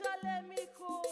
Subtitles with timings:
[0.00, 1.02] Échale, mijo.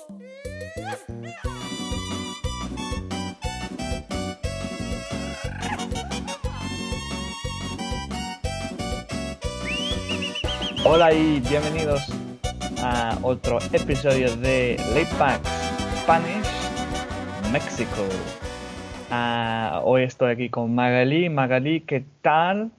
[10.84, 12.00] Hola y bienvenidos
[12.82, 15.44] a otro episodio de Late Back
[16.02, 16.46] Spanish
[17.52, 18.08] México.
[19.10, 21.28] Ah, hoy estoy aquí con Magali.
[21.28, 22.70] Magali, ¿qué tal?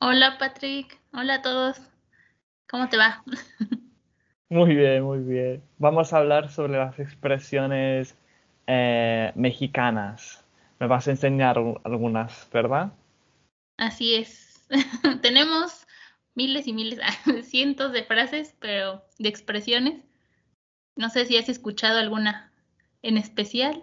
[0.00, 1.80] Hola Patrick, hola a todos.
[2.68, 3.24] ¿Cómo te va?
[4.54, 5.64] Muy bien, muy bien.
[5.78, 8.14] Vamos a hablar sobre las expresiones
[8.68, 10.44] eh, mexicanas.
[10.78, 12.92] Me vas a enseñar algunas, ¿verdad?
[13.78, 14.64] Así es.
[15.22, 15.88] Tenemos
[16.36, 17.00] miles y miles,
[17.42, 20.04] cientos de frases, pero de expresiones.
[20.94, 22.52] No sé si has escuchado alguna
[23.02, 23.82] en especial.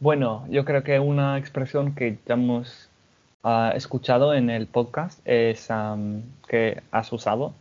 [0.00, 2.90] Bueno, yo creo que una expresión que ya hemos
[3.44, 7.54] ah, escuchado en el podcast es am, que has usado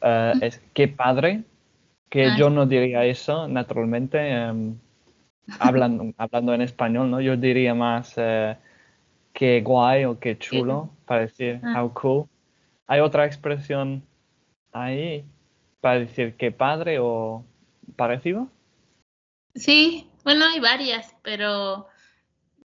[0.00, 1.42] eh, es qué padre,
[2.08, 4.76] que Ah, yo no diría eso naturalmente em,
[5.60, 7.20] hablan- hablando en español, ¿no?
[7.20, 8.56] Yo diría más eh,
[9.32, 11.82] qué guay o qué chulo para decir Ah.
[11.82, 12.26] how cool.
[12.86, 14.02] ¿Hay otra expresión
[14.72, 15.24] ahí
[15.80, 17.44] para decir qué padre o
[17.96, 18.48] parecido?
[19.54, 21.86] Sí, bueno, hay varias, pero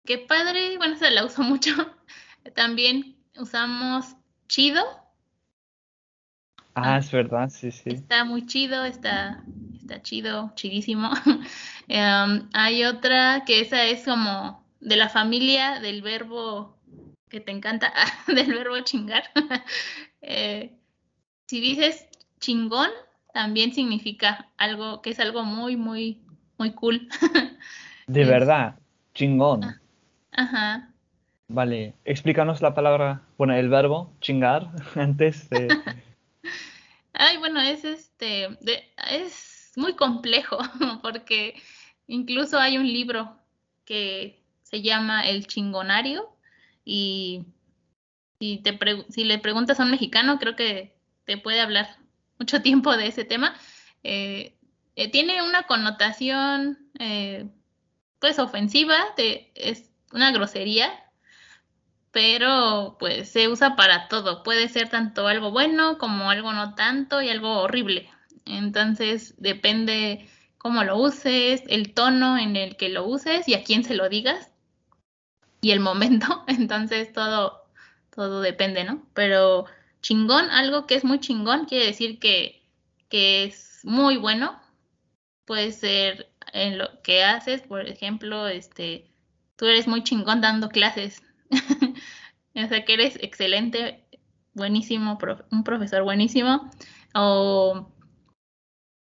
[0.05, 1.71] qué padre, bueno, se la uso mucho.
[2.55, 4.15] También usamos
[4.47, 4.81] chido,
[6.79, 6.97] Ah, Ah.
[6.99, 7.89] es verdad, sí, sí.
[7.89, 9.43] está muy chido, está,
[9.81, 11.09] está chido, chidísimo.
[11.89, 16.75] Em, hay otra que esa es como de la familia del verbo
[17.29, 17.91] que te encanta,
[18.27, 19.23] del verbo chingar.
[20.29, 20.73] Eh,
[21.47, 22.07] si dices
[22.41, 22.89] chingón,
[23.33, 26.21] también significa algo que es algo muy, muy,
[26.57, 27.07] muy cool.
[28.07, 28.75] De Es- verdad,
[29.13, 29.63] chingón.
[29.63, 29.79] Ah.
[30.33, 30.89] Ajá.
[31.47, 35.69] Vale, explícanos la palabra, bueno, el verbo chingar antes de...
[37.19, 40.57] Ay, bueno, es este, de- es muy complejo
[41.01, 41.55] porque
[42.07, 43.37] incluso hay un libro
[43.85, 46.29] que se llama El Chingonario
[46.85, 47.45] y
[48.39, 48.77] si te
[49.09, 50.95] si le preguntas a un mexicano, creo que
[51.25, 51.87] te puede hablar
[52.39, 53.55] mucho tiempo de ese tema.
[54.03, 54.55] Eh,
[54.95, 57.49] eh, tiene una connotación, eh,
[58.19, 58.97] pues, ofensiva,
[59.55, 60.91] es una grosería,
[62.17, 64.41] pero pues se usa para todo.
[64.41, 68.09] Puede ser tanto algo bueno como algo no tanto y algo horrible.
[68.43, 73.83] Entonces depende cómo lo uses, el tono en el que lo uses y a quién
[73.83, 74.49] se lo digas
[75.61, 76.43] y el momento.
[76.47, 77.67] Entonces todo,
[78.09, 79.07] todo depende, ¿no?
[79.13, 79.65] Pero
[80.01, 82.63] chingón, algo que es muy chingón, quiere decir que,
[83.09, 84.59] que es muy bueno.
[85.45, 89.07] Puede ser en lo que haces, por ejemplo, este,
[89.55, 91.21] tú eres muy chingón dando clases.
[92.63, 94.03] O sea, que eres excelente,
[94.53, 95.17] buenísimo,
[95.51, 96.69] un profesor buenísimo.
[97.13, 97.91] O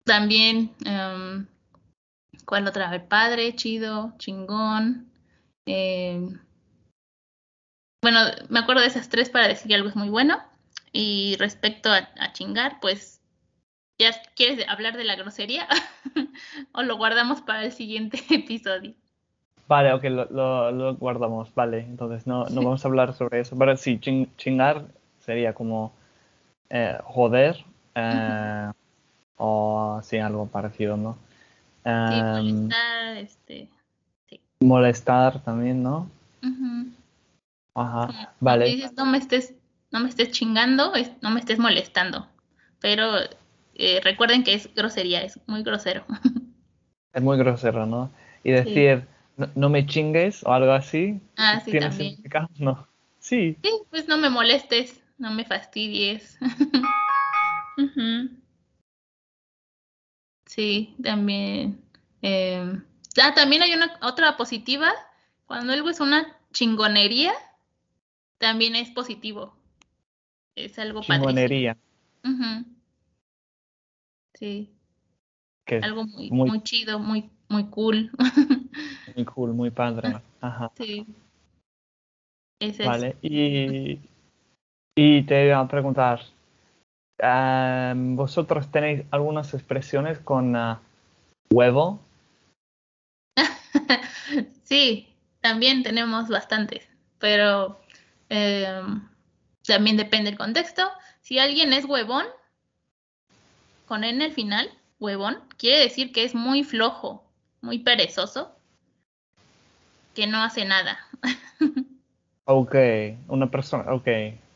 [0.05, 1.47] también, em,
[2.45, 3.03] ¿cuál otra vez?
[3.03, 5.11] Padre, chido, chingón.
[5.65, 6.39] em,
[8.01, 8.19] bueno,
[8.49, 10.43] me acuerdo de esas tres para decir que algo es muy bueno.
[10.91, 13.21] Y respecto a chingar, pues,
[13.97, 15.67] ¿ya quieres hablar de la grosería?
[16.73, 18.95] ¿O lo guardamos para el siguiente episodio?
[19.67, 23.57] Vale, ok, lo, lo- lo guardamos, vale, entonces no, no vamos a hablar sobre eso,
[23.57, 24.85] pero sí, chin- chingar
[25.19, 25.93] sería como
[26.69, 27.63] eh, joder
[27.95, 28.71] eh,
[29.37, 31.17] o sí, algo parecido, ¿no?
[31.83, 33.69] Sí, Em, molestar, este.
[34.61, 36.09] molestar también, ¿no?
[37.75, 38.65] Ajá, Como vale.
[38.65, 39.53] dices, no me estés,
[39.91, 42.27] no me estés chingando, es- no me estés molestando.
[42.79, 43.05] Pero
[43.75, 46.05] eh, recuerden que es grosería, es muy grosero.
[47.13, 48.09] Es muy grosero, ¿no?
[48.43, 49.05] Y decir,
[49.37, 52.09] no, no me chingues o algo así, Ah, sí, ¿tiene también.
[52.11, 52.47] significado?
[52.57, 52.87] No.
[53.19, 56.37] Sí, Sí, pues no me molestes, no me fastidies.
[60.45, 61.81] Sí, también.
[62.21, 62.79] eh,
[63.21, 64.91] ah, también hay una otra positiva.
[65.45, 67.33] Cuando algo es una chingonería,
[68.37, 69.55] también es positivo.
[70.55, 71.77] Es algo chingonería.
[74.35, 74.69] Sí.
[75.65, 78.11] que algo muy, muy- muy chido, muy, muy cool.
[79.15, 80.19] muy cool, muy padre.
[80.41, 80.71] Ajá.
[80.75, 81.05] sí.
[82.59, 83.99] Ese Vale, y,
[84.95, 86.21] y te iba a preguntar,
[87.17, 90.79] em, ¿vosotros tenéis algunas expresiones con ah,
[91.51, 91.99] huevo?
[94.63, 95.09] sí,
[95.41, 96.87] también tenemos bastantes,
[97.19, 97.79] pero
[98.29, 99.09] em,
[99.65, 100.83] también depende del contexto.
[101.21, 102.25] Si alguien es huevón,
[103.87, 107.25] con N al final, huevón, quiere decir que es muy flojo,
[107.61, 108.55] muy perezoso,
[110.13, 110.97] que no hace nada.
[112.45, 112.75] Ok,
[113.27, 114.07] una persona, ok.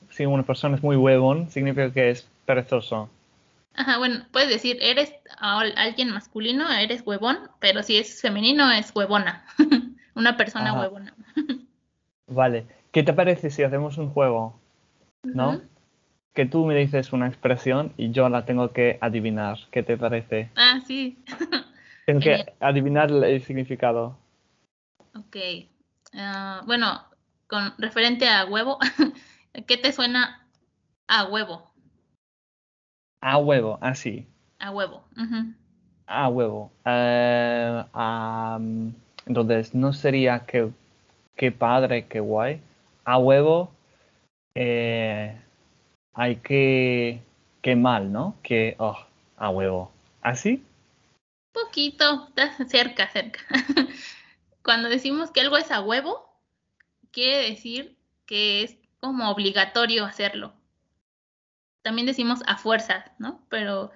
[0.09, 3.09] Si una persona es muy huevón, significa que es perezoso.
[3.75, 9.45] Ajá, bueno, puedes decir, eres alguien masculino, eres huevón, pero si es femenino es huevona.
[10.15, 11.13] Una persona huevona.
[12.27, 12.65] vale.
[12.91, 14.59] ¿Qué te parece si hacemos un juego?
[15.21, 15.61] ¿No?
[16.33, 19.59] Que tú me dices una expresión y yo la tengo que adivinar.
[19.71, 20.49] ¿Qué te parece?
[20.55, 21.19] Ah, sí.
[22.07, 24.17] tengo que adivinar el significado.
[25.17, 25.35] Ok.
[26.13, 27.01] Ah, bueno,
[27.47, 28.77] con referente a huevo,
[29.67, 30.47] ¿qué te suena
[31.07, 31.71] a huevo?
[33.21, 34.27] A huevo, así.
[34.59, 35.03] a huevo.
[36.05, 36.71] A huevo.
[36.85, 37.83] Eh,
[39.25, 40.71] entonces, no sería que,
[41.35, 42.61] qué padre, qué guay.
[43.03, 43.71] A huevo,
[44.55, 45.35] eh,
[46.13, 47.21] hay que,
[47.61, 48.35] qué mal, ¿no?
[48.43, 48.97] Que, oh,
[49.37, 49.91] a huevo.
[50.21, 50.63] ¿Así?
[51.53, 53.39] Poquito, estás cerca, cerca.
[54.67, 56.29] Cuando decimos que algo es a huevo,
[57.11, 57.97] quiere decir
[58.27, 60.53] que es como obligatorio hacerlo
[61.87, 63.39] también decimos a fuerzas, ¿no?
[63.47, 63.91] Pero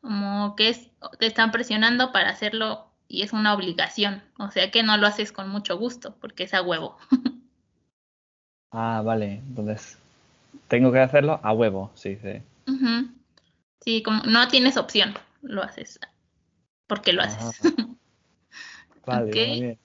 [0.00, 4.82] como que es, te están presionando para hacerlo y es una obligación, o sea que
[4.82, 6.96] no lo haces con mucho gusto porque es a huevo.
[8.72, 9.98] ah, vale, entonces
[10.68, 12.40] tengo que hacerlo a huevo, sí, sí.
[13.82, 16.00] Sí, como no tienes opción, lo haces
[16.86, 17.60] porque lo haces.
[19.06, 19.78] vale, bien.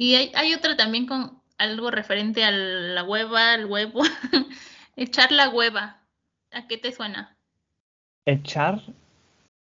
[0.00, 4.02] Y hay, hay otra también con algo referente a la hueva, al huevo,
[4.96, 5.98] echar la hueva.
[6.52, 7.36] ¿A qué te suena?
[8.24, 8.80] Echar.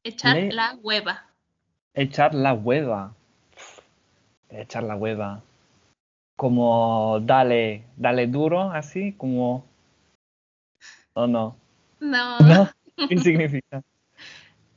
[0.03, 1.25] Echar la hueva.
[1.93, 3.15] Echar la hueva.
[4.49, 5.41] Echar la hueva.
[6.35, 9.65] Como dale, dale duro, así, como.
[11.13, 11.55] ¿O no?
[12.01, 12.39] No.
[12.39, 12.69] ¿No?
[13.07, 13.83] ¿Qué significa?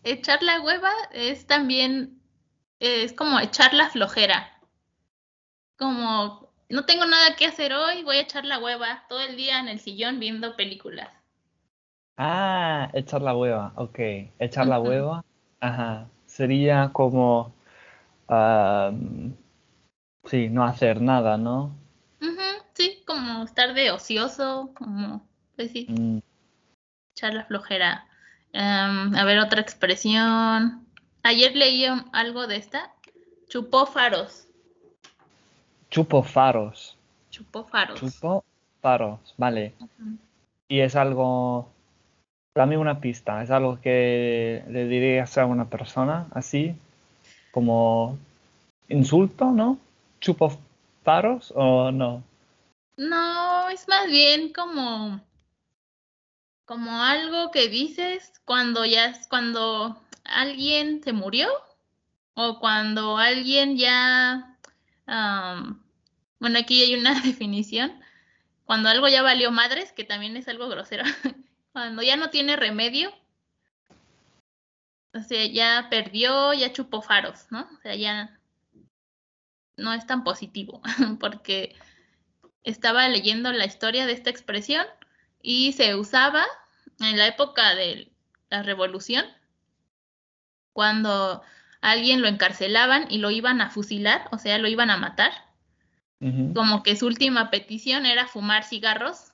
[0.05, 2.21] Echar la hueva es también.
[2.79, 4.53] Es como echar la flojera.
[5.79, 9.61] Como no tengo nada que hacer hoy, voy a echar la hueva todo el día
[9.61, 11.11] en el sillón viendo películas.
[12.17, 13.99] Ah, echar la hueva, ok.
[14.39, 15.25] Echar la hueva,
[15.61, 16.09] ajá.
[16.27, 17.55] Sería como,
[20.25, 21.75] sí, no hacer nada, ¿no?
[22.75, 26.19] sí, como estar de ocioso, como, pues sí, mm.
[27.15, 28.07] echar la flojera.
[28.55, 30.87] a ver, otra expresión.
[31.23, 32.95] Ayer leí algo de esta.
[33.49, 34.49] Chupó faros.
[35.93, 36.97] Chupo faros.
[37.31, 38.01] Chupó faros.
[38.01, 38.45] Chupó
[38.81, 39.75] faros, vale.
[40.67, 41.71] Y es algo
[42.55, 46.75] Dame una pista, es algo que le dirías a una persona así,
[47.51, 48.19] como
[48.89, 49.79] insulto, ¿no?
[50.21, 50.61] ¿Chupo
[51.03, 52.23] faros o no?
[52.99, 55.19] No, es más bien como,
[56.67, 61.49] como algo que dices cuando ya cuando alguien se murió
[62.35, 64.59] o cuando alguien ya,
[66.43, 68.03] bueno, aquí hay una definición,
[68.65, 71.05] cuando algo ya valió madres, que también es algo grosero.
[71.73, 73.15] Cuando ya no tiene remedio,
[75.15, 77.61] o sea, ya perdió, ya chupó faros, ¿no?
[77.61, 78.39] O sea, ya
[79.77, 80.83] no es tan positivo,
[81.21, 81.77] porque
[82.65, 84.85] estaba leyendo la historia de esta expresión
[85.41, 86.45] y se usaba
[86.99, 88.11] en la época de
[88.51, 89.25] la revolución,
[90.73, 91.43] cuando
[91.81, 95.52] alguien lo encarcelaban y lo iban a fusilar, o sea, lo iban a matar.
[96.55, 99.33] Como que su última petición era fumar cigarros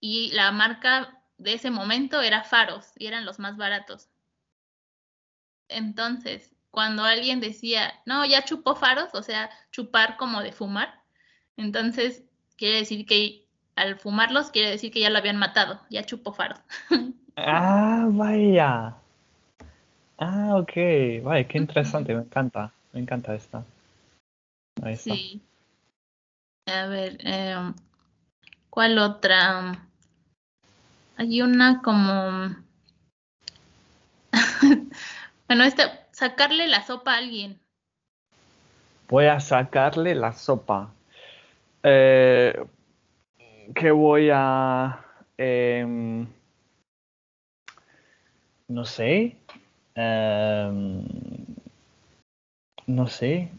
[0.00, 4.08] y la marca de ese momento era Faros y eran los más baratos.
[5.68, 11.02] Entonces, cuando alguien decía, no, ya chupó Faros, o sea, chupar como de fumar,
[11.56, 12.22] entonces
[12.56, 13.46] quiere decir que
[13.76, 16.60] al fumarlos quiere decir que ya lo habían matado, ya chupó Faros.
[17.36, 18.94] ah, vaya.
[20.18, 23.64] Ah, ok, vaya, qué interesante, me encanta, me encanta esta.
[24.96, 25.42] Sí.
[26.66, 27.74] A ver, em,
[28.70, 29.88] ¿cuál otra?
[31.16, 32.54] Hay una como...
[35.48, 37.58] bueno, esta, sacarle la sopa a alguien.
[39.08, 40.92] Voy a sacarle la sopa.
[41.82, 42.54] Eh,
[43.74, 45.04] ¿Qué voy a...
[45.38, 46.26] Em,
[48.68, 49.36] no sé.
[49.94, 51.04] Em,
[52.86, 53.50] no sé.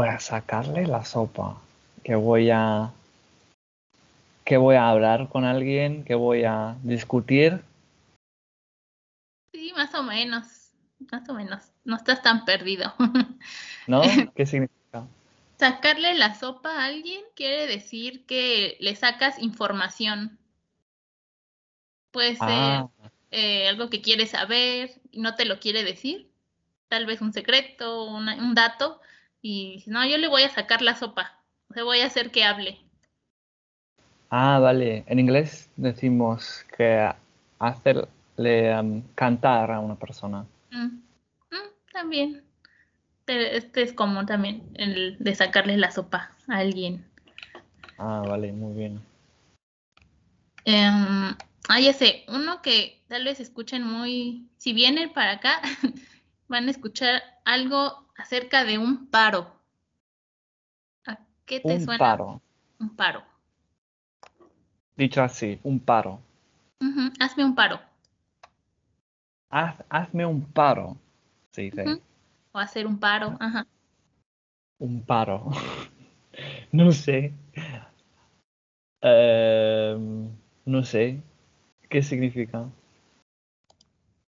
[0.00, 1.60] Voy a sacarle la sopa.
[2.02, 2.90] Que voy a
[4.46, 7.62] que voy a hablar con alguien, que voy a discutir.
[9.52, 10.70] Sí, más o menos,
[11.12, 11.64] más o menos.
[11.84, 12.94] No estás tan perdido.
[13.86, 14.00] ¿No?
[14.34, 15.06] ¿Qué significa?
[15.58, 20.38] Sacarle la sopa a alguien quiere decir que le sacas información.
[22.10, 22.88] Puede ser ah.
[23.32, 26.30] eh, algo que quiere saber y no te lo quiere decir.
[26.88, 29.02] Tal vez un secreto, un dato.
[29.42, 31.38] Y no, yo le voy a sacar la sopa.
[31.68, 32.78] O sea, voy a hacer que hable.
[34.28, 35.04] Ah, vale.
[35.06, 37.10] En inglés decimos que
[37.58, 40.46] hacerle um, cantar a una persona.
[40.70, 42.44] Mm, mm, también.
[43.26, 47.04] Este es como también el de sacarle la sopa a alguien.
[47.98, 49.00] Ah, vale, muy bien.
[50.64, 51.36] Em,
[51.68, 55.60] ah, ya sé, uno que tal vez escuchen muy, si vienen para acá,
[56.48, 59.50] van a escuchar algo acerca de un paro.
[61.06, 61.98] ¿A qué te Un suena?
[61.98, 62.40] paro.
[62.78, 63.22] Un paro.
[64.96, 66.20] Dicho así, un paro.
[67.20, 67.80] Hazme un paro.
[69.50, 70.96] Haz- hazme un paro.
[71.50, 72.00] Se dice.
[72.52, 73.36] O hacer un paro.
[73.40, 73.66] Ajá.
[74.78, 75.46] Un paro.
[76.72, 77.34] No sé.
[79.02, 80.30] Em,
[80.64, 81.20] no sé.
[81.90, 82.70] ¿Qué significa?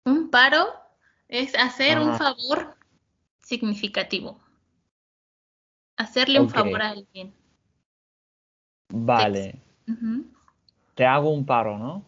[0.06, 0.68] Un paro
[1.28, 2.18] es hacer un Ajá.
[2.20, 2.77] favor
[3.48, 4.40] significativo.
[5.98, 7.34] Hacerle un favor a alguien.
[8.90, 9.62] Vale.
[10.96, 12.06] Te hago un paro, ¿no?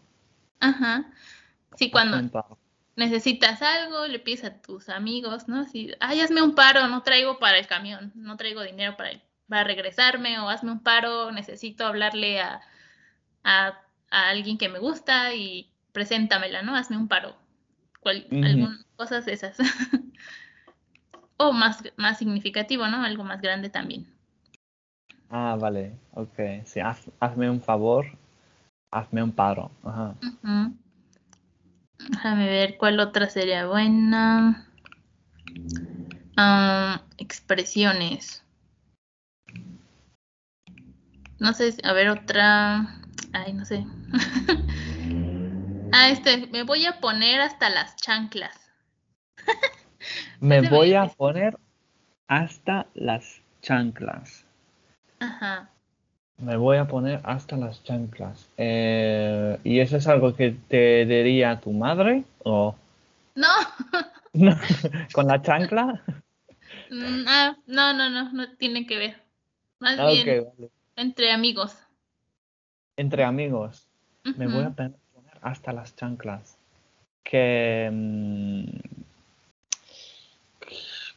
[0.59, 1.09] Ajá.
[1.75, 2.17] Sí, cuando
[2.97, 5.63] necesitas algo, le pides a tus amigos, ¿no?
[5.63, 9.21] Si, ay, hazme un paro, no traigo para el camión, no traigo dinero para, el-
[9.47, 12.61] para regresarme, o hazme un paro, necesito hablarle a,
[13.45, 13.79] a,
[14.11, 16.75] a alguien que me gusta y preséntamela, ¿no?
[16.75, 17.35] Hazme un paro.
[18.01, 19.57] Cual- algún- cosas esas.
[21.39, 23.01] o más, más significativo, ¿no?
[23.03, 24.05] Algo más grande también.
[25.29, 25.93] Ah, vale.
[26.13, 26.37] Ok.
[26.65, 28.05] Sí, haz- hazme un favor.
[28.91, 29.71] Hazme un paro.
[29.83, 30.15] Ajá.
[32.09, 34.67] Déjame ver cuál otra sería buena.
[36.35, 38.43] Ah, expresiones.
[41.39, 42.99] No sé, si- a ver otra.
[43.31, 43.85] Ay, no sé.
[45.91, 48.59] ah, este, me voy a poner hasta las chanclas.
[50.39, 51.57] Me voy a poner
[52.27, 54.45] hasta las chanclas.
[55.19, 55.69] Ajá.
[56.37, 58.47] Me voy a poner hasta las chanclas.
[58.57, 62.23] Eh, ¿y eso es algo que te diría tu madre?
[62.43, 62.75] ¿O
[63.35, 63.47] No,
[64.33, 64.55] no?
[65.13, 66.01] con la chancla?
[66.89, 69.21] Mm, ah, no, no, no, no tiene que ver.
[69.79, 70.69] Más Ah, bien vale.
[70.95, 71.77] entre amigos.
[72.95, 73.87] Entre amigos.
[74.37, 74.93] Me voy a poner
[75.41, 76.57] hasta las chanclas.
[77.23, 77.89] Que.
[77.91, 78.98] mm,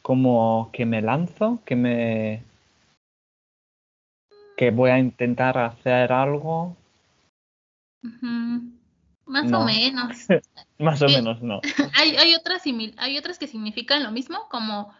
[0.03, 2.43] como que me lanzo, que me.
[4.55, 6.77] que voy a intentar hacer algo.
[9.25, 9.61] Más No.
[9.61, 10.27] o menos.
[10.77, 11.59] Más o menos, no.
[11.95, 14.93] Hay, hay otras simil- hay otras que significan lo mismo, como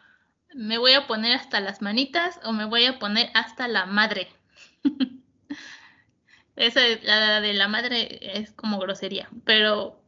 [0.55, 4.27] me voy a poner hasta las manitas o me voy a poner hasta la madre.
[6.55, 10.00] Esa la de la madre es como grosería, pero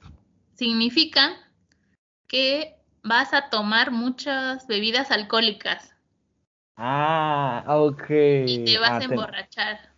[0.54, 1.36] significa
[2.28, 2.75] que
[3.06, 5.94] vas a tomar muchas bebidas alcohólicas
[6.76, 8.10] Ah, ok.
[8.46, 9.78] y te vas Ah, a te- emborrachar.
[9.80, 9.92] Te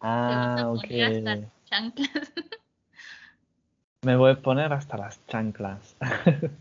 [0.00, 2.32] vas a Ah, poner hasta las chanclas.
[4.04, 5.96] Me voy a poner hasta las chanclas.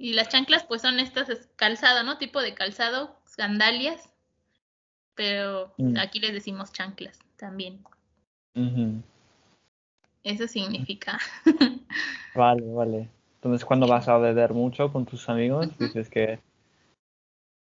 [0.00, 2.18] Y las chanclas pues son estas es calzado, ¿no?
[2.18, 4.08] Tipo de calzado, sandalias,
[5.16, 5.96] pero Mm.
[5.98, 7.84] aquí les decimos chanclas también.
[10.22, 11.18] Eso significa.
[12.36, 13.08] Vale, vale.
[13.38, 16.40] Entonces, cuando vas a beber mucho con tus amigos, dices que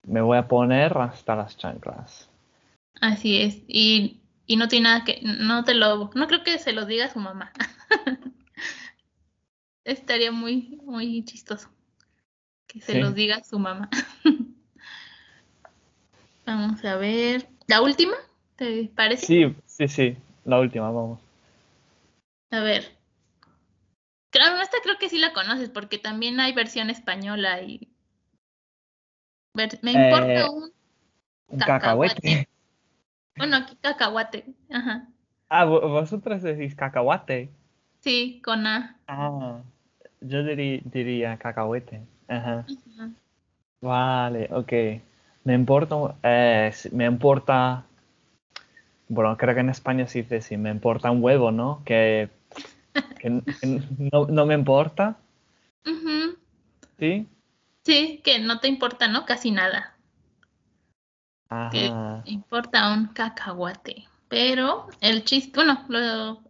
[0.06, 2.28] me voy a poner hasta las chanclas.
[3.00, 3.62] Así es.
[3.68, 7.06] Y, y no tiene nada que, no te lo, no creo que se lo diga
[7.06, 7.52] a su mamá.
[9.84, 11.68] Estaría muy, muy chistoso
[12.66, 13.00] que se Sí.
[13.00, 13.88] los diga a su mamá.
[16.46, 17.48] Vamos a ver.
[17.66, 18.14] ¿La última?
[18.56, 19.26] ¿Te parece?
[19.26, 20.16] Sí, sí, sí.
[20.44, 21.20] La última, vamos.
[22.50, 22.96] A ver.
[24.32, 27.88] Claro, esta creo que sí la conoces porque también hay versión española y
[29.82, 30.72] me importa Eh, un
[31.48, 32.14] Un Cacahuate.
[32.14, 32.48] cacahuete.
[33.36, 34.46] bueno aquí cacahuate.
[34.70, 35.06] Ajá.
[35.50, 37.50] Ah, vo- vosotros decís cacahuate.
[38.00, 38.96] Sí, con A.
[39.06, 39.60] Ah,
[40.22, 42.00] yo diri- diría cacahuete.
[42.26, 42.64] Ajá.
[42.96, 43.10] Ajá.
[43.82, 44.72] Vale, ok.
[45.44, 47.84] Me importa, eh, me importa,
[49.08, 51.82] bueno, creo que en España se dice sí, me importa un huevo, ¿no?
[51.84, 52.30] Que,
[52.92, 53.82] que que
[54.12, 55.16] no, no me importa.
[56.98, 57.26] ¿sí?
[57.84, 59.26] Sí, que no te importa, ¿no?
[59.26, 59.94] Casi nada.
[61.70, 62.22] Que Ajá.
[62.24, 64.06] te importa un cacahuate.
[64.28, 66.42] Pero el chiste, bueno, lo,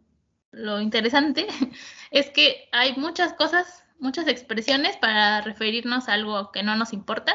[0.52, 1.46] lo interesante
[2.11, 7.34] es que hay muchas cosas, muchas expresiones para referirnos a algo que no nos importa.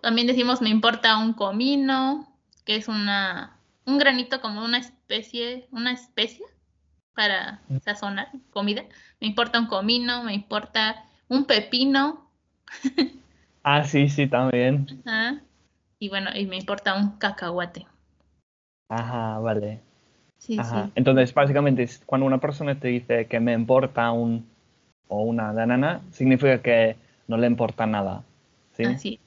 [0.00, 2.32] También decimos me importa un comino,
[2.64, 6.46] que es una, un granito como una especie, una especie
[7.20, 8.82] para sazonar comida.
[9.20, 12.30] Me importa un comino, me importa un pepino,
[13.62, 14.86] Ah, sí, sí, también.
[15.04, 15.42] Ajá.
[15.98, 17.86] Y bueno, y me importa un cacahuate.
[18.88, 19.80] Ajá, vale.
[20.38, 20.86] Sí, Ajá.
[20.86, 20.92] sí.
[20.94, 24.48] Entonces, básicamente, cuando una persona te dice que me importa un
[25.08, 26.96] o una banana, significa que
[27.28, 28.24] no le importa nada.
[28.72, 28.84] ¿Sí?
[28.84, 29.20] Así,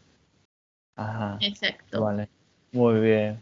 [0.96, 1.38] Ajá.
[1.42, 2.02] exacto.
[2.04, 2.28] Vale.
[2.72, 3.40] Muy bien.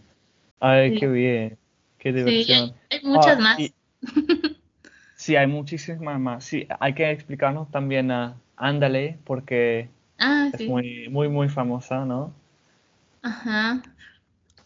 [0.60, 1.00] Ay, Sí.
[1.00, 1.58] qué bien.
[2.00, 2.76] Qué Sí, diversión.
[2.90, 3.60] hay, hay muchas Ah, más.
[3.60, 3.74] y-
[5.16, 6.44] Sí, hay muchísimas más.
[6.44, 9.90] Sí, hay que explicarnos también a Ándale, porque
[10.20, 12.34] Ah, es muy, muy, muy famosa, ¿no?
[13.24, 13.82] Ajá.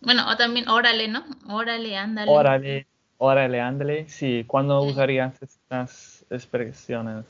[0.01, 1.25] Bueno, o también órale, ¿no?
[1.47, 2.31] Órale, ándale.
[2.31, 2.87] Órale,
[3.17, 4.07] órale, ándale.
[4.09, 4.89] Sí, ¿cuándo Sí.
[4.91, 7.25] usarías estas expresiones?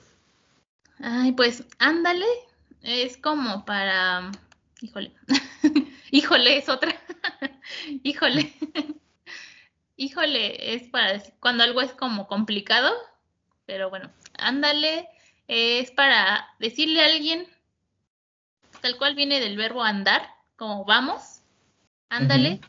[1.00, 2.26] Ay, pues ándale
[2.82, 4.32] es como para,
[4.82, 5.14] híjole,
[6.12, 6.94] híjole es otra,
[8.04, 8.54] híjole,
[9.98, 12.94] híjole es para decir cuando algo es como complicado,
[13.66, 15.08] pero bueno, ándale
[15.48, 17.48] es para decirle a alguien,
[18.82, 21.42] tal cual viene del verbo andar, como vamos,
[22.10, 22.62] ándale,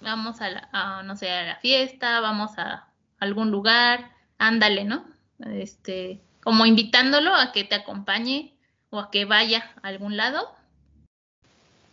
[0.00, 2.88] vamos a la, a, no sé, a la fiesta, vamos a
[3.18, 5.04] algún lugar, ándale, ¿no?
[5.40, 8.54] Este, como invitándolo a que te acompañe
[8.90, 10.54] o a que vaya a algún lado.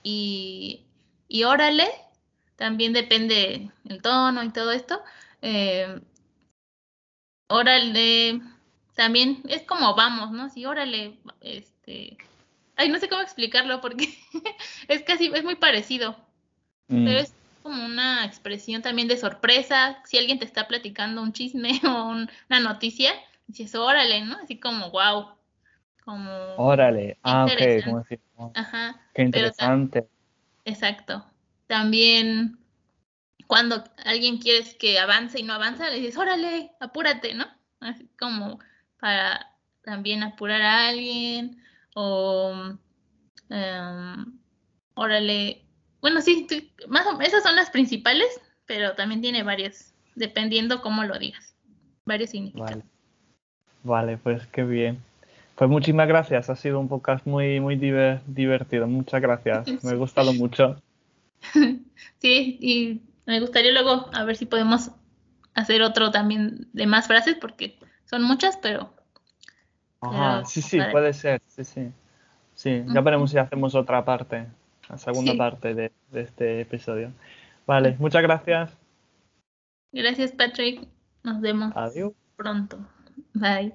[0.04, 0.86] Y,
[1.28, 1.90] y órale,
[2.56, 5.02] también depende el tono y todo esto.
[5.42, 6.02] Eh,
[7.48, 8.42] órale,
[8.96, 10.50] también es como vamos, ¿no?
[10.50, 12.18] Sí, órale, este,
[12.76, 14.08] ay, no sé cómo explicarlo porque
[14.88, 16.16] es casi, es muy parecido.
[16.90, 17.34] Mm, Pero es
[17.64, 20.00] como una expresión también de sorpresa.
[20.06, 23.12] Si alguien te está platicando un chisme o un- una noticia,
[23.48, 24.38] dices, órale, ¿no?
[24.44, 25.30] Así como, wow.
[26.06, 27.18] Como, Órale.
[27.24, 27.86] Ah, ok, interesante.
[27.86, 30.08] como decir, oh, ajá, qué pero interesante.
[30.66, 31.26] exacto.
[31.68, 32.58] También
[33.48, 37.46] cuando alguien quieres que avance y no avanza, le dices, órale, apúrate, ¿no?
[37.80, 38.60] Así como
[39.00, 39.52] para
[39.84, 41.62] también apurar a alguien
[41.94, 42.54] o,
[43.50, 44.40] em,
[44.96, 45.62] órale,
[46.02, 46.48] bueno, sí,
[46.88, 48.28] más o- esas son las principales,
[48.66, 51.56] pero también tiene varias, dependiendo cómo lo digas,
[52.06, 52.72] varios significados.
[52.72, 52.84] Vale.
[53.84, 55.00] Vale, pues qué bien.
[55.56, 56.50] Pues muchísimas gracias.
[56.50, 58.88] Ha sido un podcast muy, muy diver- divertido.
[58.88, 59.68] Muchas gracias.
[59.84, 60.82] Me ha gustado mucho.
[62.20, 64.92] Sí, y me gustaría luego a ver si podemos
[65.54, 68.94] hacer otro también de más frases, porque son muchas, pero
[70.02, 71.42] Ajá, Pero, sí, sí, puede ser.
[71.48, 71.92] Sí, sí.
[72.54, 74.48] Sí, ya veremos si hacemos otra parte,
[74.90, 75.38] la segunda Sí.
[75.38, 77.12] parte de, de este episodio.
[77.68, 78.78] Vale, muchas gracias.
[79.92, 80.88] gracias Patrick,
[81.24, 82.14] nos vemos Adiós.
[82.38, 82.78] pronto.
[83.34, 83.74] Bye.